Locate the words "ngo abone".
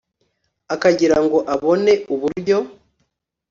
1.25-1.93